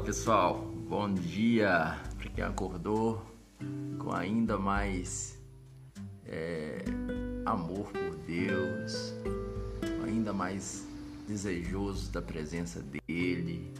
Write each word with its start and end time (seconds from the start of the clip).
pessoal, 0.00 0.72
bom 0.88 1.12
dia 1.12 2.00
para 2.16 2.30
quem 2.30 2.42
acordou 2.42 3.22
com 3.98 4.10
ainda 4.10 4.56
mais 4.56 5.38
é, 6.24 6.82
amor 7.44 7.92
por 7.92 8.16
Deus, 8.26 9.14
ainda 10.02 10.32
mais 10.32 10.88
desejoso 11.28 12.10
da 12.10 12.22
presença 12.22 12.82
dele, 12.82 13.70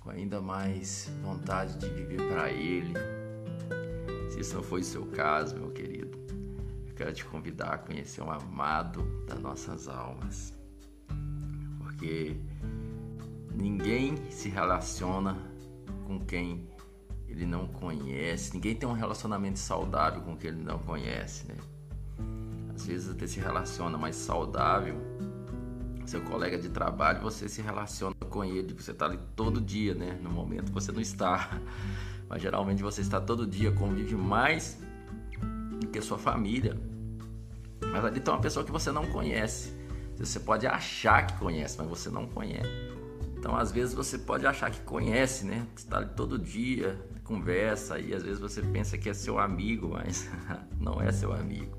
com 0.00 0.08
ainda 0.08 0.40
mais 0.40 1.12
vontade 1.22 1.76
de 1.76 1.86
viver 1.90 2.26
para 2.28 2.50
ele. 2.50 2.94
Se 4.30 4.40
isso 4.40 4.54
não 4.54 4.62
foi 4.62 4.80
o 4.80 4.84
seu 4.84 5.04
caso, 5.08 5.56
meu 5.56 5.70
querido, 5.72 6.18
eu 6.88 6.94
quero 6.94 7.12
te 7.12 7.26
convidar 7.26 7.74
a 7.74 7.78
conhecer 7.78 8.22
um 8.22 8.30
amado 8.30 9.02
das 9.28 9.38
nossas 9.40 9.88
almas, 9.88 10.54
porque 11.80 12.34
Ninguém 13.54 14.16
se 14.30 14.48
relaciona 14.48 15.36
com 16.06 16.18
quem 16.20 16.68
ele 17.28 17.46
não 17.46 17.66
conhece. 17.66 18.54
Ninguém 18.54 18.74
tem 18.74 18.88
um 18.88 18.92
relacionamento 18.92 19.58
saudável 19.58 20.20
com 20.22 20.36
quem 20.36 20.50
ele 20.50 20.62
não 20.62 20.78
conhece, 20.78 21.46
né? 21.46 21.54
Às 22.74 22.86
vezes 22.86 23.10
até 23.10 23.26
se 23.26 23.38
relaciona 23.38 23.96
mais 23.96 24.16
saudável. 24.16 24.96
Seu 26.06 26.20
colega 26.22 26.58
de 26.58 26.68
trabalho, 26.68 27.20
você 27.20 27.48
se 27.48 27.62
relaciona 27.62 28.16
com 28.28 28.44
ele, 28.44 28.74
você 28.74 28.90
está 28.90 29.06
ali 29.06 29.18
todo 29.36 29.60
dia, 29.60 29.94
né? 29.94 30.18
No 30.20 30.30
momento 30.30 30.72
você 30.72 30.90
não 30.90 31.00
está, 31.00 31.60
mas 32.28 32.42
geralmente 32.42 32.82
você 32.82 33.00
está 33.00 33.20
todo 33.20 33.46
dia, 33.46 33.70
convive 33.70 34.16
mais 34.16 34.78
do 35.78 35.86
que 35.86 36.00
sua 36.00 36.18
família. 36.18 36.76
Mas 37.92 38.04
ali 38.04 38.20
tem 38.20 38.32
uma 38.32 38.40
pessoa 38.40 38.64
que 38.64 38.72
você 38.72 38.90
não 38.90 39.06
conhece. 39.06 39.72
Você 40.16 40.40
pode 40.40 40.66
achar 40.66 41.26
que 41.26 41.38
conhece, 41.38 41.78
mas 41.78 41.86
você 41.86 42.10
não 42.10 42.26
conhece. 42.26 42.68
Então, 43.40 43.56
às 43.56 43.72
vezes 43.72 43.94
você 43.94 44.18
pode 44.18 44.46
achar 44.46 44.70
que 44.70 44.82
conhece, 44.82 45.46
né? 45.46 45.66
Está 45.74 45.96
ali 45.96 46.10
todo 46.14 46.38
dia, 46.38 47.00
conversa 47.24 47.98
e 47.98 48.12
às 48.12 48.22
vezes 48.22 48.38
você 48.38 48.60
pensa 48.60 48.98
que 48.98 49.08
é 49.08 49.14
seu 49.14 49.38
amigo, 49.38 49.88
mas 49.88 50.28
não 50.78 51.00
é 51.00 51.10
seu 51.10 51.32
amigo. 51.32 51.78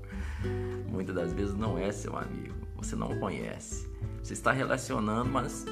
Muitas 0.88 1.14
das 1.14 1.32
vezes 1.32 1.54
não 1.54 1.78
é 1.78 1.92
seu 1.92 2.18
amigo. 2.18 2.66
Você 2.74 2.96
não 2.96 3.16
conhece. 3.20 3.88
Você 4.20 4.32
está 4.32 4.50
relacionando, 4.50 5.30
mas 5.30 5.64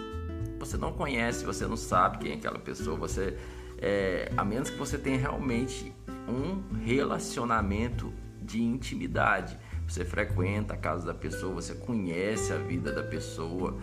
você 0.60 0.76
não 0.76 0.92
conhece, 0.92 1.44
você 1.44 1.66
não 1.66 1.76
sabe 1.76 2.18
quem 2.18 2.30
é 2.30 2.34
aquela 2.36 2.60
pessoa. 2.60 2.96
Você, 2.96 3.36
é, 3.78 4.30
a 4.36 4.44
menos 4.44 4.70
que 4.70 4.78
você 4.78 4.96
tenha 4.96 5.18
realmente 5.18 5.92
um 6.28 6.62
relacionamento 6.84 8.12
de 8.40 8.62
intimidade. 8.62 9.58
Você 9.88 10.04
frequenta 10.04 10.74
a 10.74 10.76
casa 10.76 11.06
da 11.06 11.14
pessoa, 11.14 11.52
você 11.52 11.74
conhece 11.74 12.52
a 12.52 12.58
vida 12.58 12.92
da 12.92 13.02
pessoa 13.02 13.76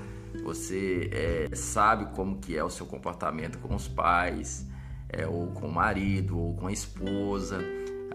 você 0.43 1.09
é, 1.11 1.55
sabe 1.55 2.15
como 2.15 2.37
que 2.37 2.57
é 2.57 2.63
o 2.63 2.69
seu 2.69 2.85
comportamento 2.85 3.57
com 3.59 3.75
os 3.75 3.87
pais, 3.87 4.65
é, 5.09 5.27
ou 5.27 5.47
com 5.47 5.67
o 5.67 5.71
marido, 5.71 6.37
ou 6.37 6.55
com 6.55 6.67
a 6.67 6.71
esposa. 6.71 7.59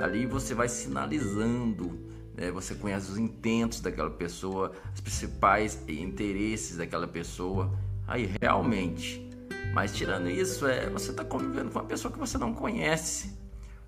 Ali 0.01 0.27
você 0.27 0.55
vai 0.55 0.69
sinalizando, 0.69 1.99
né? 2.35 2.51
você 2.51 2.75
conhece 2.75 3.11
os 3.11 3.19
intentos 3.19 3.81
daquela 3.81 4.11
pessoa, 4.11 4.73
os 4.95 5.01
principais 5.01 5.79
interesses 5.89 6.77
daquela 6.77 7.07
pessoa. 7.07 7.73
Aí 8.07 8.35
realmente, 8.41 9.29
mas 9.75 9.95
tirando 9.95 10.29
isso, 10.29 10.67
é, 10.67 10.89
você 10.91 11.11
está 11.11 11.25
convivendo 11.25 11.71
com 11.71 11.79
uma 11.79 11.85
pessoa 11.85 12.13
que 12.13 12.19
você 12.19 12.37
não 12.37 12.53
conhece, 12.53 13.39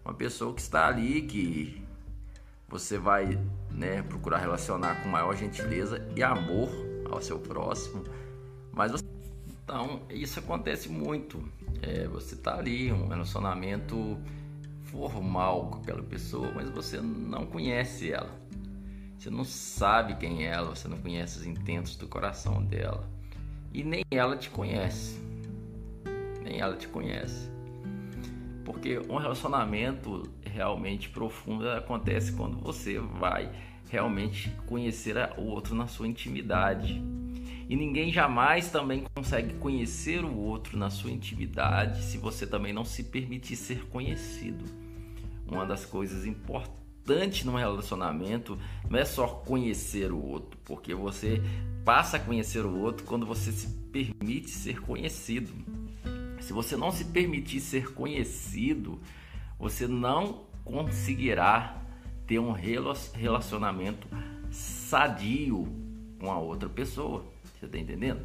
uma 0.05 0.15
pessoa 0.15 0.55
que 0.55 0.61
está 0.61 0.87
ali 0.87 1.23
que 1.23 1.83
você 2.69 2.99
vai 2.99 3.39
né, 3.71 4.03
procurar 4.03 4.39
relacionar 4.39 5.03
com 5.03 5.09
maior 5.09 5.37
gentileza 5.37 6.07
e 6.17 6.23
amor 6.23 6.84
ao 7.11 7.23
seu 7.23 7.39
próximo. 7.39 8.05
Mas 8.73 8.93
você... 8.93 9.05
então 9.63 10.03
isso 10.11 10.39
acontece 10.39 10.89
muito. 10.89 11.43
É, 11.83 12.07
você 12.09 12.37
tá 12.37 12.57
ali, 12.59 12.93
um 12.93 13.09
relacionamento 13.09 14.19
formal 14.85 15.71
com 15.71 15.79
aquela 15.79 16.03
pessoa, 16.03 16.51
mas 16.55 16.71
você 16.71 17.01
não 17.01 17.47
conhece 17.47 18.13
ela. 18.13 18.31
Você 19.19 19.31
não 19.31 19.45
sabe 19.45 20.17
quem 20.17 20.47
é 20.47 20.51
ela, 20.51 20.75
você 20.75 20.87
não 20.87 20.99
conhece 20.99 21.39
os 21.39 21.47
intentos 21.47 21.97
do 21.97 22.07
coração 22.07 22.63
dela. 22.63 23.09
E 23.73 23.83
nem 23.83 24.05
ela 24.11 24.37
te 24.37 24.51
conhece. 24.51 25.19
Nem 26.43 26.61
ela 26.61 26.77
te 26.77 26.87
conhece. 26.87 27.51
Porque 28.65 28.99
um 29.09 29.17
relacionamento 29.17 30.23
realmente 30.45 31.09
profundo 31.09 31.69
acontece 31.71 32.33
quando 32.33 32.57
você 32.59 32.99
vai 32.99 33.51
realmente 33.95 34.51
conhecer 34.67 35.17
o 35.39 35.43
outro 35.43 35.73
na 35.73 35.87
sua 35.87 36.09
intimidade. 36.09 37.01
E 37.69 37.77
ninguém 37.77 38.13
jamais 38.13 38.69
também 38.69 39.05
consegue 39.15 39.55
conhecer 39.55 40.25
o 40.25 40.37
outro 40.37 40.77
na 40.77 40.91
sua 40.91 41.13
intimidade 41.13 42.03
se 42.03 42.19
você 42.19 42.45
também 42.45 42.73
não 42.73 42.85
se 42.85 43.05
permitir 43.05 43.55
ser 43.55 43.87
conhecido. 43.87 44.65
Uma 45.47 45.65
das 45.65 45.87
coisas 45.87 46.27
importantes 46.27 47.45
no 47.45 47.55
relacionamento 47.55 48.59
não 48.91 48.99
é 48.99 49.05
só 49.05 49.29
conhecer 49.29 50.11
o 50.11 50.21
outro, 50.21 50.59
porque 50.65 50.93
você 50.93 51.41
passa 51.85 52.17
a 52.17 52.21
conhecer 52.21 52.67
o 52.67 52.77
outro 52.77 53.07
quando 53.07 53.25
você 53.25 53.53
se 53.53 53.69
permite 53.93 54.51
ser 54.51 54.81
conhecido. 54.81 55.53
Se 56.41 56.53
você 56.53 56.77
não 56.77 56.91
se 56.91 57.05
permitir 57.05 57.61
ser 57.61 57.95
conhecido, 57.95 59.01
você 59.57 59.87
não 59.87 60.43
conseguirá 60.65 61.84
ter 62.27 62.39
um 62.39 62.53
relacionamento 62.53 64.07
sadio 64.51 65.69
com 66.19 66.31
a 66.31 66.39
outra 66.39 66.69
pessoa. 66.69 67.25
Você 67.59 67.67
tá 67.67 67.79
entendendo? 67.79 68.21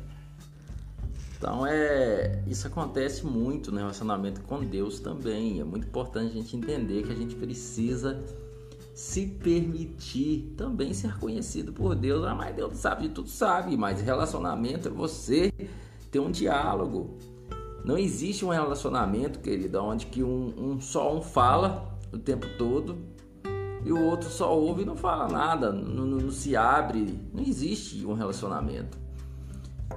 Então 1.37 1.65
é 1.65 2.43
isso 2.47 2.67
acontece 2.67 3.25
muito 3.25 3.71
no 3.71 3.77
relacionamento 3.77 4.41
com 4.41 4.63
Deus 4.63 4.99
também. 4.99 5.59
É 5.59 5.63
muito 5.63 5.87
importante 5.87 6.31
a 6.31 6.41
gente 6.41 6.55
entender 6.55 7.03
que 7.03 7.11
a 7.11 7.15
gente 7.15 7.35
precisa 7.35 8.23
se 8.93 9.25
permitir 9.25 10.53
também 10.57 10.93
ser 10.93 11.17
conhecido 11.17 11.71
por 11.71 11.95
Deus. 11.95 12.25
Ah, 12.25 12.35
mas 12.35 12.53
Deus 12.53 12.77
sabe 12.77 13.07
de 13.07 13.13
tudo, 13.13 13.29
sabe. 13.29 13.77
Mas 13.77 14.01
relacionamento 14.01 14.89
é 14.89 14.91
você 14.91 15.53
ter 16.11 16.19
um 16.19 16.29
diálogo. 16.29 17.17
Não 17.85 17.97
existe 17.97 18.43
um 18.43 18.49
relacionamento, 18.49 19.39
querido, 19.39 19.81
onde 19.81 20.07
que 20.07 20.21
um, 20.21 20.53
um 20.57 20.81
só 20.81 21.15
um 21.15 21.21
fala 21.21 21.97
o 22.11 22.17
tempo 22.17 22.45
todo 22.57 22.97
e 23.85 23.91
o 23.91 24.03
outro 24.03 24.29
só 24.29 24.55
ouve 24.57 24.81
e 24.81 24.85
não 24.85 24.95
fala 24.95 25.27
nada, 25.27 25.71
não, 25.71 26.05
não, 26.05 26.31
se 26.31 26.55
abre. 26.55 27.19
Não 27.33 27.43
existe 27.43 28.05
um 28.05 28.13
relacionamento. 28.13 28.97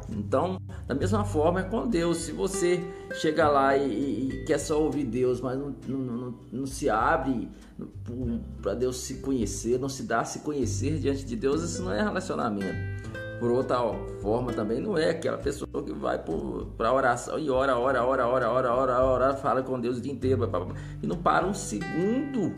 Então, 0.08 0.60
da 0.86 0.94
mesma 0.94 1.24
forma 1.24 1.60
é 1.60 1.62
com 1.64 1.86
Deus. 1.86 2.18
Se 2.18 2.32
você 2.32 2.82
chega 3.14 3.48
lá 3.48 3.76
e, 3.76 4.28
e 4.28 4.44
quer 4.44 4.58
só 4.58 4.80
ouvir 4.80 5.04
Deus, 5.04 5.40
mas 5.40 5.58
não, 5.58 5.74
não, 5.86 5.98
não, 5.98 6.34
não 6.50 6.66
se 6.66 6.88
abre 6.88 7.48
para 8.60 8.74
Deus 8.74 8.96
se 8.98 9.14
conhecer, 9.14 9.78
não 9.78 9.88
se 9.88 10.04
dá 10.04 10.20
a 10.20 10.24
se 10.24 10.40
conhecer 10.40 10.98
diante 10.98 11.24
de 11.24 11.36
Deus, 11.36 11.62
isso 11.62 11.82
não 11.82 11.92
é 11.92 12.02
relacionamento. 12.02 12.92
Por 13.40 13.50
outra 13.50 13.78
forma, 14.20 14.52
também 14.52 14.80
não 14.80 14.96
é 14.96 15.10
aquela 15.10 15.36
pessoa 15.36 15.82
que 15.84 15.92
vai 15.92 16.16
para 16.16 16.92
oração 16.92 17.36
e 17.40 17.50
ora, 17.50 17.76
ora, 17.76 18.04
ora, 18.04 18.28
ora, 18.28 18.48
ora, 18.48 18.72
ora, 18.72 19.04
ora, 19.04 19.34
fala 19.34 19.62
com 19.64 19.80
Deus 19.80 19.98
o 19.98 20.00
dia 20.00 20.12
inteiro 20.12 20.48
e 21.02 21.06
não 21.08 21.16
para 21.16 21.44
um 21.44 21.52
segundo 21.52 22.54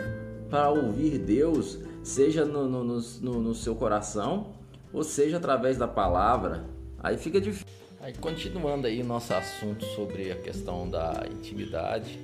para 0.50 0.70
ouvir 0.70 1.18
Deus, 1.18 1.78
seja 2.02 2.44
no, 2.44 2.68
no, 2.68 2.84
no, 2.84 3.42
no 3.42 3.54
seu 3.54 3.74
coração 3.74 4.54
ou 4.92 5.02
seja 5.02 5.38
através 5.38 5.76
da 5.76 5.88
palavra 5.88 6.64
Aí 7.04 7.18
fica 7.18 7.38
difícil. 7.38 7.66
Aí 8.00 8.14
continuando 8.14 8.86
aí 8.86 9.02
nosso 9.02 9.34
assunto 9.34 9.84
sobre 9.94 10.32
a 10.32 10.36
questão 10.36 10.88
da 10.88 11.22
intimidade, 11.30 12.18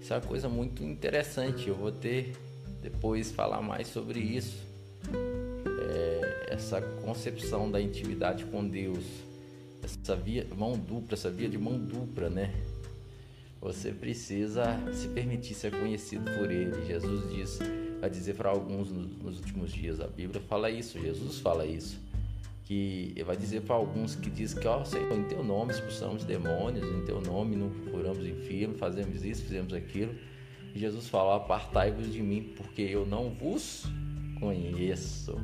isso 0.00 0.12
é 0.12 0.16
uma 0.16 0.26
coisa 0.26 0.48
muito 0.48 0.82
interessante. 0.82 1.68
Eu 1.68 1.76
vou 1.76 1.92
ter 1.92 2.32
depois 2.82 3.30
falar 3.30 3.62
mais 3.62 3.86
sobre 3.86 4.18
isso. 4.18 4.60
É, 5.88 6.46
essa 6.52 6.82
concepção 6.82 7.70
da 7.70 7.80
intimidade 7.80 8.44
com 8.46 8.66
Deus, 8.66 9.04
essa 9.84 10.16
via 10.16 10.48
mão 10.56 10.72
dupla, 10.76 11.14
essa 11.14 11.30
via 11.30 11.48
de 11.48 11.58
mão 11.58 11.78
dupla, 11.78 12.28
né? 12.28 12.52
Você 13.64 13.90
precisa 13.90 14.78
se 14.92 15.08
permitir 15.08 15.54
ser 15.54 15.72
conhecido 15.72 16.30
por 16.38 16.50
Ele. 16.50 16.86
Jesus 16.86 17.28
diz, 17.34 17.58
vai 18.00 18.08
dizer 18.08 18.34
para 18.34 18.50
alguns 18.50 18.92
nos 18.92 19.38
últimos 19.38 19.72
dias. 19.72 20.00
A 20.00 20.06
Bíblia 20.06 20.40
fala 20.42 20.70
isso, 20.70 21.00
Jesus 21.00 21.40
fala 21.40 21.66
isso 21.66 21.98
que 22.64 23.14
vai 23.26 23.36
dizer 23.36 23.60
para 23.62 23.74
alguns 23.74 24.14
que 24.14 24.30
diz 24.30 24.54
que, 24.54 24.66
ó 24.66 24.84
Senhor, 24.84 25.12
em 25.12 25.24
teu 25.24 25.44
nome 25.44 25.72
expulsamos 25.72 26.24
demônios, 26.24 26.86
em 26.88 27.04
teu 27.04 27.20
nome 27.20 27.56
não 27.56 27.70
curamos 27.90 28.26
enfermos, 28.26 28.78
fazemos 28.78 29.22
isso, 29.24 29.42
fizemos 29.42 29.72
aquilo. 29.72 30.14
E 30.74 30.78
Jesus 30.78 31.08
fala, 31.08 31.36
apartai-vos 31.36 32.12
de 32.12 32.22
mim, 32.22 32.54
porque 32.56 32.82
eu 32.82 33.06
não 33.06 33.30
vos 33.30 33.84
conheço. 34.40 35.38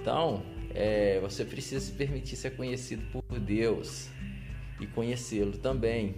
Então, 0.00 0.42
é, 0.74 1.20
você 1.20 1.44
precisa 1.44 1.84
se 1.84 1.92
permitir 1.92 2.36
ser 2.36 2.56
conhecido 2.56 3.02
por 3.12 3.38
Deus 3.38 4.08
e 4.80 4.86
conhecê-lo 4.86 5.58
também. 5.58 6.14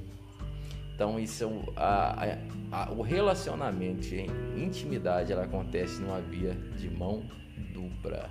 Então, 1.00 1.18
isso 1.18 1.44
é 1.44 1.46
o, 1.46 1.64
a, 1.76 2.36
a, 2.70 2.92
o 2.92 3.00
relacionamento 3.00 4.14
em 4.14 4.28
intimidade 4.62 5.32
ela 5.32 5.44
acontece 5.44 5.98
numa 5.98 6.20
via 6.20 6.52
de 6.76 6.90
mão 6.90 7.24
dupla. 7.72 8.30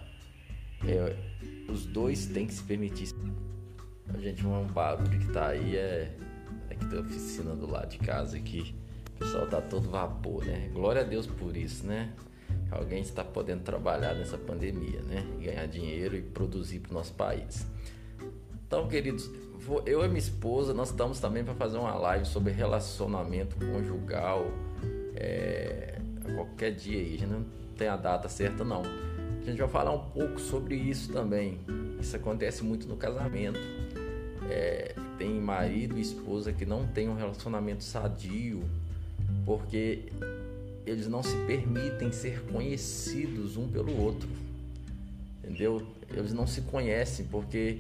É, 0.87 1.15
os 1.67 1.87
dois 1.87 2.27
têm 2.27 2.45
que 2.45 2.53
se 2.53 2.61
permitir. 2.61 3.09
Gente, 4.19 4.45
um 4.45 4.67
barulho 4.67 5.19
que 5.19 5.31
tá 5.31 5.47
aí 5.47 5.75
é 5.75 6.15
Aqui 6.69 6.85
tem 6.85 6.99
a 6.99 7.01
oficina 7.01 7.55
do 7.55 7.65
lado 7.65 7.89
de 7.89 7.97
casa 7.97 8.37
aqui. 8.37 8.75
O 9.15 9.17
pessoal 9.17 9.47
tá 9.47 9.59
todo 9.59 9.89
vapor, 9.89 10.45
né? 10.45 10.69
Glória 10.71 11.01
a 11.01 11.03
Deus 11.03 11.25
por 11.25 11.57
isso, 11.57 11.87
né? 11.87 12.13
Alguém 12.69 13.01
está 13.01 13.23
podendo 13.23 13.63
trabalhar 13.63 14.13
nessa 14.13 14.37
pandemia, 14.37 15.01
né? 15.01 15.25
Ganhar 15.41 15.65
dinheiro 15.65 16.15
e 16.15 16.21
produzir 16.21 16.81
para 16.81 16.91
o 16.91 16.93
nosso 16.93 17.15
país. 17.15 17.65
Então, 18.67 18.87
queridos, 18.87 19.27
eu 19.85 20.03
e 20.03 20.07
minha 20.07 20.19
esposa, 20.19 20.73
nós 20.73 20.89
estamos 20.89 21.19
também 21.19 21.43
para 21.43 21.53
fazer 21.53 21.77
uma 21.77 21.93
live 21.95 22.25
sobre 22.25 22.51
relacionamento 22.51 23.55
conjugal. 23.57 24.45
É, 25.15 25.99
qualquer 26.35 26.71
dia 26.71 26.99
aí, 26.99 27.15
a 27.15 27.17
gente 27.17 27.31
não 27.31 27.45
tem 27.77 27.87
a 27.87 27.95
data 27.95 28.29
certa 28.29 28.63
não. 28.63 28.81
A 28.81 29.45
gente 29.45 29.57
vai 29.57 29.69
falar 29.69 29.91
um 29.91 30.09
pouco 30.09 30.39
sobre 30.39 30.75
isso 30.75 31.11
também. 31.11 31.59
Isso 31.99 32.15
acontece 32.15 32.63
muito 32.63 32.87
no 32.87 32.95
casamento. 32.95 33.59
É, 34.49 34.95
tem 35.17 35.39
marido 35.39 35.97
e 35.97 36.01
esposa 36.01 36.51
que 36.51 36.65
não 36.65 36.87
tem 36.87 37.09
um 37.09 37.15
relacionamento 37.15 37.83
sadio 37.83 38.63
porque 39.45 40.11
eles 40.85 41.07
não 41.07 41.21
se 41.21 41.35
permitem 41.45 42.11
ser 42.11 42.41
conhecidos 42.51 43.57
um 43.57 43.67
pelo 43.67 43.99
outro. 44.01 44.29
Entendeu? 45.43 45.85
Eles 46.11 46.33
não 46.33 46.47
se 46.47 46.61
conhecem 46.61 47.25
porque 47.25 47.79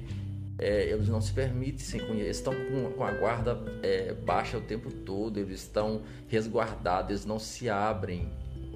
é, 0.59 0.89
eles 0.89 1.07
não 1.07 1.21
se 1.21 1.31
permitem 1.31 2.05
conhecer, 2.05 2.29
estão 2.29 2.53
com, 2.53 2.91
com 2.91 3.03
a 3.03 3.11
guarda 3.11 3.57
é, 3.81 4.13
baixa 4.13 4.57
o 4.57 4.61
tempo 4.61 4.91
todo, 4.91 5.39
eles 5.39 5.61
estão 5.61 6.01
resguardados, 6.27 7.11
eles 7.11 7.25
não 7.25 7.39
se 7.39 7.69
abrem, 7.69 8.29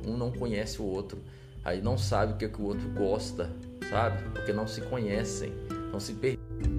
um 0.06 0.16
não 0.16 0.32
conhece 0.32 0.82
o 0.82 0.86
outro, 0.86 1.20
aí 1.64 1.82
não 1.82 1.98
sabe 1.98 2.34
o 2.34 2.38
que, 2.38 2.46
é 2.46 2.48
que 2.48 2.62
o 2.62 2.66
outro 2.66 2.88
gosta, 2.90 3.50
sabe? 3.90 4.24
Porque 4.30 4.54
não 4.54 4.66
se 4.66 4.82
conhecem, 4.82 5.52
não 5.92 6.00
se 6.00 6.14
permitem. 6.14 6.73